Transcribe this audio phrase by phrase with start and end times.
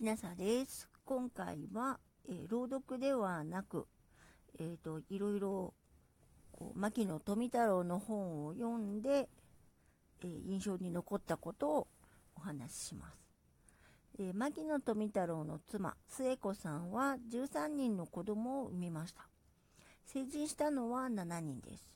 [0.00, 0.88] きなさです。
[1.04, 3.86] 今回は、えー、朗読ではなく、
[4.58, 5.74] えーと、いろいろ
[6.52, 9.28] こう牧野富太郎の本を読んで、
[10.22, 11.88] えー、印象に残ったことを
[12.34, 13.18] お話しします。
[14.18, 19.28] えー、牧野富太郎の妻末子さんは13人の子供を産みました。
[20.06, 21.92] 成人したのは7人です。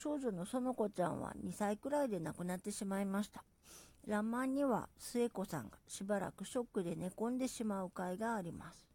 [0.00, 3.44] 長女の園子ちゃんは2歳くらいで亡くなってしまいました。
[4.06, 8.88] らんまんには末子さんがしばらくショックで寝込んでしまう回があります。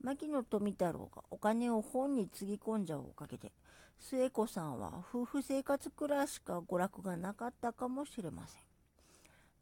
[0.00, 3.52] 牧野富太郎がお金を本につぎ込んじゃうおかげで、
[3.98, 8.60] 末子さんは夫婦生活くらいしか娯楽がなかったかもしれません。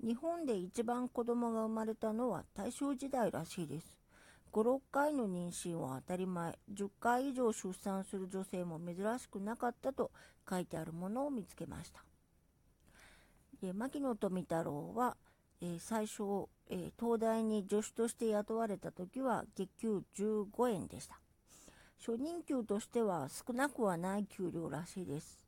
[0.07, 3.97] 日本で一番子供が生まれたのは大正時代らしいです。
[4.53, 10.11] 5、6回の妊娠は当たり前、10回以上出産する女性も珍しくなかったと
[10.49, 12.05] 書いてあるものを見つけました。
[13.63, 15.17] で牧野富太郎は、
[15.61, 21.21] えー、最初、えー、東大に助手として雇われた時は月給15円でした。
[22.05, 25.39] 初任給としては少なくはない給料らしいです。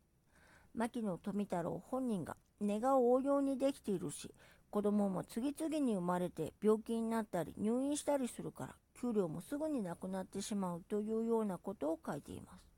[0.76, 4.32] 牧野富太郎本人が根が応用にできているし、
[4.70, 12.74] 子供も次々に生まれて病気になったり入院したりするから給料もすぐになくなってしまうというようなことを書いています。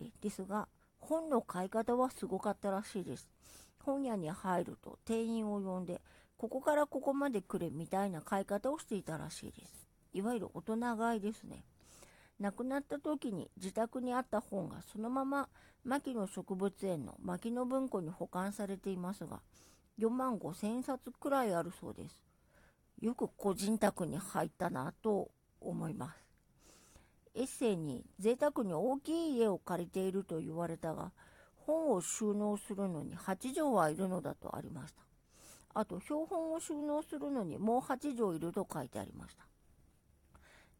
[0.00, 0.68] えですが、
[1.00, 3.28] 本の買い方はすごかったらしいです。
[3.82, 6.00] 本屋に入ると店員を呼んで、
[6.36, 9.86] ここからここまでくれみたいな買い方をしていたらしいです。
[10.12, 11.64] いわゆる大人買いですね。
[12.38, 15.48] 亡くなった時に自宅にあった本がそのまま
[15.84, 19.40] 牧野植物園の牧野文庫に保管されていますが、
[19.98, 22.20] 4万5千冊くらいあるそうです。
[23.00, 25.30] よく個人宅に入ったなと
[25.60, 26.25] 思います。
[27.36, 31.12] エッセイに贅沢に大きい家を借りていると言われたが、
[31.54, 35.02] 本を収納するのに8畳はいるのだとありました。
[35.74, 39.44] あと、標本を収納するのにもう8畳いると書いてありました。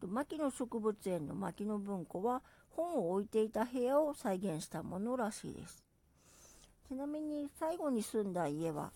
[0.07, 5.83] 牧野植物園の牧野文庫は本を置いていた部屋を再現したものらしいです。
[6.87, 8.91] ちなみに最後に住んだ家は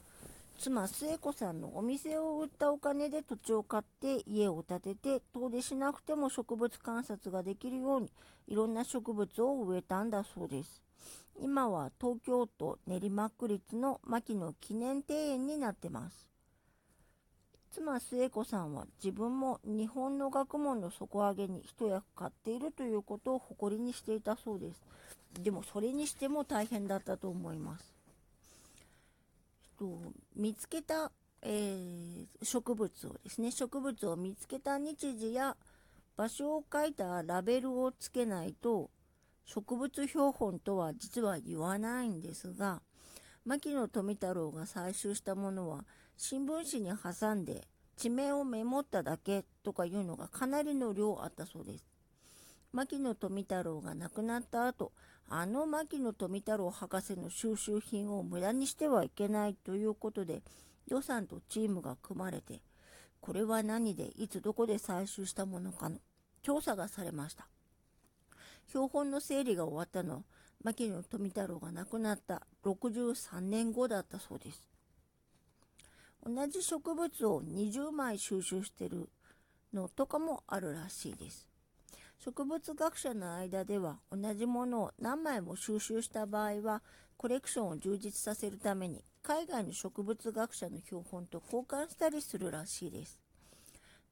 [0.63, 8.11] 妻末子さんのお店を売ったお金で土地を買って家を建てて遠出しなくても植物観察ができるように
[8.47, 10.83] いろんな植物を植えたんだそうです。
[11.41, 16.29] 今は東京都練馬区立の牧野記念庭園になってます。
[17.71, 24.81] 妻末子さんは自分も日本の学問の底上げに一役買っているということを誇りにしていたそうです。
[25.41, 28.00] でもそれにしても大変だったと思います。
[29.81, 29.99] と
[30.35, 31.11] 見つけた、
[31.41, 35.57] えー、植物をですね、植物を見つけた日時や
[36.15, 38.91] 場所を書いたラベルをつけないと
[39.43, 42.83] 植物標本とは実は言わないんですが、
[43.43, 45.83] 牧野富太郎が採集したものは
[46.15, 47.67] 新聞紙に挟んで
[47.97, 51.90] 地名をメモっただけとかいうのがかなりの量あったそうです。
[52.73, 54.93] 牧野富太郎が亡くなった後、
[55.27, 60.41] あの牧野富太郎博士の収集品を無駄にしてはいけないということで、
[60.87, 62.61] 予算とチームが組まれて、
[63.19, 65.97] これは何でいつどこで採集したものかの
[66.41, 67.47] 調査がされました。
[68.69, 70.21] 標本の整理が終わったのは、
[70.63, 74.65] 牧野富太郎が亡くなった63年後だったそうです。
[76.25, 79.09] 同じ植物を20枚収集してる
[79.73, 81.50] のとかもあるらしいです。
[82.23, 86.83] 植物学者の間では同じものを何枚も収集した場合は
[87.17, 93.19] コレクションを充実させるために海外の植物学者の標本と交換したりするらしいです。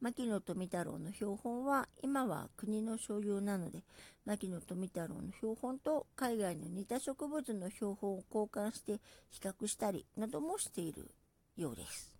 [0.01, 3.83] 牧野富太郎の標本は今は国の所有なので
[4.25, 8.99] 牧野富太郎の標本と海外の似た植物の標本を交換して
[9.29, 11.11] 比較したりなどもしている
[11.57, 12.18] ようです。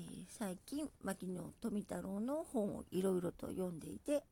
[0.00, 4.24] で最近牧野富太郎の本をいろいろと読んでいて、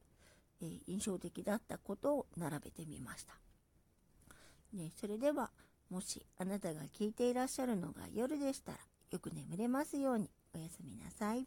[0.60, 3.34] えー、印象的だったことを並べてみました。
[4.75, 5.50] ね、それでは
[5.88, 8.78] もしあなたが聞いていらっしゃるのが夜でしたら
[9.11, 11.46] よく眠れますようにおやすみなさい。